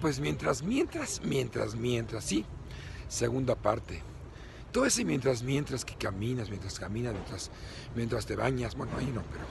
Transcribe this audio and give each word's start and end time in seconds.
pues 0.00 0.20
mientras, 0.20 0.62
mientras, 0.62 1.20
mientras, 1.24 1.74
mientras, 1.74 2.24
sí. 2.24 2.44
Segunda 3.08 3.54
parte. 3.54 4.02
Todo 4.72 4.86
ese 4.86 5.04
mientras, 5.04 5.42
mientras 5.42 5.84
que 5.84 5.94
caminas, 5.96 6.48
mientras 6.48 6.78
caminas, 6.78 7.12
mientras, 7.12 7.50
mientras 7.96 8.26
te 8.26 8.36
bañas, 8.36 8.76
bueno, 8.76 8.92
ahí 8.96 9.06
no, 9.06 9.22
pero, 9.22 9.44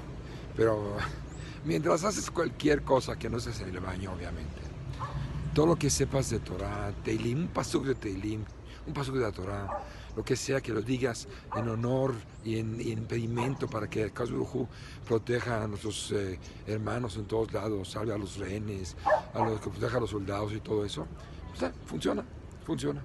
pero 0.56 0.98
mientras 1.66 2.04
haces 2.06 2.32
cualquier 2.32 2.84
cosa 2.84 3.18
que 3.20 3.30
no 3.30 3.38
estés 3.38 3.60
en 3.60 3.70
el 3.70 3.80
baño, 3.80 4.14
obviamente. 4.14 4.62
Todo 5.54 5.66
lo 5.66 5.76
que 5.76 5.90
sepas 5.90 6.30
de 6.30 6.40
Torah, 6.40 6.94
Teilim, 7.04 7.42
un 7.42 7.48
pasuk 7.50 7.86
de 7.86 7.96
Teilim, 7.96 8.46
un 8.88 8.94
pasuk 8.94 9.16
de 9.16 9.22
la 9.22 9.32
Torah, 9.32 9.68
lo 10.16 10.24
que 10.24 10.36
sea 10.36 10.62
que 10.62 10.74
lo 10.74 10.82
digas 10.82 11.28
en 11.56 11.70
honor 11.70 12.14
y 12.44 12.58
en, 12.58 12.82
impedimento 12.82 13.68
para 13.68 13.90
que 13.90 14.04
el 14.04 14.12
Kazuruju 14.12 14.68
proteja 15.08 15.64
a 15.64 15.68
nuestros 15.68 16.12
eh, 16.12 16.40
hermanos 16.68 17.16
en 17.18 17.26
todos 17.26 17.54
lados, 17.54 17.92
salve 17.92 18.14
a 18.14 18.18
los 18.18 18.38
rehenes, 18.38 18.96
a 19.34 19.40
los 19.40 19.62
que 19.62 19.70
proteja 19.70 19.98
a 19.98 20.00
los 20.02 20.10
soldados 20.10 20.54
y 20.54 20.60
todo 20.60 20.86
eso. 20.86 21.08
Funciona, 21.86 22.24
funciona. 22.66 23.04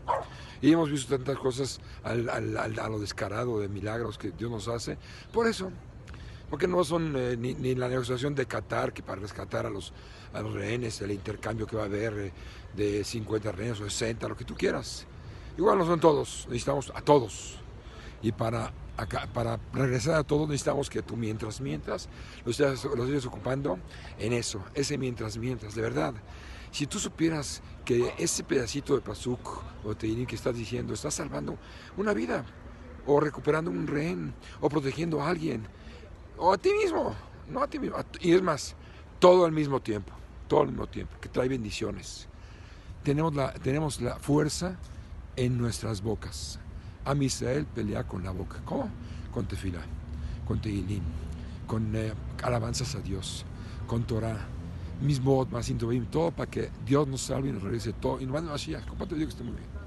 Y 0.62 0.72
hemos 0.72 0.90
visto 0.90 1.14
tantas 1.16 1.38
cosas 1.38 1.80
al, 2.02 2.28
a 2.28 2.88
lo 2.88 2.98
descarado 2.98 3.60
de 3.60 3.68
milagros 3.68 4.16
que 4.16 4.30
Dios 4.30 4.50
nos 4.50 4.68
hace. 4.68 4.96
Por 5.32 5.46
eso, 5.46 5.70
porque 6.48 6.68
no 6.68 6.84
son 6.84 7.14
eh, 7.16 7.36
ni, 7.36 7.74
la 7.74 7.88
negociación 7.88 8.34
de 8.34 8.46
Qatar, 8.46 8.92
que 8.92 9.02
para 9.02 9.20
rescatar 9.20 9.66
a 9.66 9.70
los, 9.70 9.92
a 10.32 10.42
rehenes, 10.42 11.00
el 11.00 11.10
intercambio 11.10 11.66
que 11.66 11.76
va 11.76 11.82
a 11.82 11.86
haber 11.86 12.12
eh, 12.14 12.32
de 12.76 13.04
50 13.04 13.52
rehenes 13.52 13.80
o 13.80 13.84
60, 13.84 14.28
lo 14.28 14.36
que 14.36 14.44
tú 14.44 14.54
quieras. 14.54 15.06
Igual 15.56 15.78
no 15.78 15.86
son 15.86 16.00
todos, 16.00 16.46
necesitamos 16.48 16.92
a 16.94 17.00
todos. 17.00 17.58
Y 18.22 18.32
para, 18.32 18.72
regresar 19.72 20.14
a 20.14 20.24
todos 20.24 20.48
necesitamos 20.48 20.90
que 20.90 21.02
tú 21.02 21.16
mientras, 21.16 21.60
mientras, 21.60 22.08
lo 22.44 22.50
estés, 22.50 22.84
lo 22.84 23.28
ocupando 23.28 23.78
en 24.18 24.32
eso, 24.32 24.64
ese 24.74 24.98
mientras, 24.98 25.36
mientras, 25.36 25.74
de 25.74 25.82
verdad. 25.82 26.14
Si 26.70 26.86
tú 26.86 26.98
supieras 26.98 27.62
que 27.84 28.12
ese 28.18 28.42
pedacito 28.42 28.96
de 28.96 29.00
pasuk 29.00 29.62
o 29.84 29.94
teinim 29.94 30.26
que 30.26 30.34
estás 30.34 30.56
diciendo 30.56 30.92
está 30.92 31.10
salvando 31.10 31.56
una 31.96 32.12
vida, 32.12 32.44
o 33.06 33.20
recuperando 33.20 33.70
un 33.70 33.86
rehén, 33.86 34.34
o 34.60 34.68
protegiendo 34.68 35.22
a 35.22 35.28
alguien, 35.28 35.68
o 36.36 36.52
a 36.52 36.58
ti 36.58 36.72
mismo, 36.72 37.14
no 37.48 37.62
a 37.62 37.68
ti 37.68 37.78
mismo, 37.78 37.96
y 38.20 38.32
es 38.32 38.42
más, 38.42 38.74
todo 39.20 39.44
al 39.44 39.52
mismo 39.52 39.80
tiempo, 39.80 40.12
todo 40.48 40.62
al 40.62 40.68
mismo 40.68 40.88
tiempo, 40.88 41.14
que 41.20 41.28
trae 41.28 41.48
bendiciones. 41.48 42.26
Tenemos 43.04 43.34
la, 43.34 43.52
tenemos 43.52 44.00
la 44.00 44.18
fuerza 44.18 44.78
en 45.36 45.58
nuestras 45.58 46.02
bocas. 46.02 46.58
A 47.04 47.14
Israel 47.14 47.66
pelea 47.66 48.04
con 48.04 48.24
la 48.24 48.30
boca. 48.30 48.60
¿Cómo? 48.64 48.88
Con 49.32 49.46
tefilá, 49.46 49.82
con 50.46 50.60
tehilim, 50.60 51.02
con 51.66 51.94
eh, 51.96 52.12
alabanzas 52.42 52.94
a 52.94 53.00
Dios, 53.00 53.44
con 53.86 54.04
Torah, 54.04 54.38
mismo 55.02 55.46
más 55.46 55.70
todo 56.10 56.30
para 56.30 56.50
que 56.50 56.70
Dios 56.86 57.06
nos 57.08 57.22
salve 57.22 57.48
y 57.48 57.52
nos 57.52 57.62
regrese 57.62 57.92
todo. 57.92 58.20
Y 58.20 58.24
nos 58.24 58.34
mande 58.34 58.50
Mashiach. 58.50 58.86
Comparte 58.86 59.14
Dios 59.16 59.28
que 59.28 59.32
esté 59.32 59.44
muy 59.44 59.54
bien. 59.54 59.83